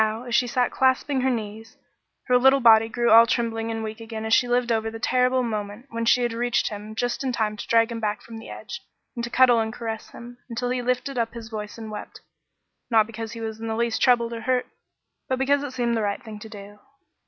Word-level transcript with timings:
Now, 0.03 0.23
as 0.23 0.33
she 0.33 0.47
sat 0.47 0.71
clasping 0.71 1.21
her 1.21 1.29
knees, 1.29 1.77
her 2.23 2.35
little 2.39 2.59
body 2.59 2.89
grew 2.89 3.11
all 3.11 3.27
trembling 3.27 3.69
and 3.69 3.83
weak 3.83 3.99
again 3.99 4.25
as 4.25 4.33
she 4.33 4.47
lived 4.47 4.71
over 4.71 4.89
the 4.89 4.97
terrible 4.97 5.43
moment 5.43 5.85
when 5.91 6.05
she 6.05 6.23
had 6.23 6.33
reached 6.33 6.69
him 6.69 6.95
just 6.95 7.23
in 7.23 7.31
time 7.31 7.55
to 7.55 7.67
drag 7.67 7.91
him 7.91 7.99
back 7.99 8.23
from 8.23 8.39
the 8.39 8.49
edge, 8.49 8.81
and 9.13 9.23
to 9.23 9.29
cuddle 9.29 9.59
and 9.59 9.71
caress 9.71 10.09
him, 10.09 10.39
until 10.49 10.71
he 10.71 10.81
lifted 10.81 11.19
up 11.19 11.35
his 11.35 11.49
voice 11.51 11.77
and 11.77 11.91
wept, 11.91 12.21
not 12.89 13.05
because 13.05 13.33
he 13.33 13.41
was 13.41 13.59
in 13.59 13.67
the 13.67 13.75
least 13.75 14.01
troubled 14.01 14.33
or 14.33 14.41
hurt, 14.41 14.65
but 15.29 15.37
because 15.37 15.61
it 15.61 15.69
seemed 15.69 15.89
to 15.91 15.99
be 15.99 15.99
the 15.99 16.03
right 16.03 16.23
thing 16.23 16.39
to 16.39 16.49
do. 16.49 16.79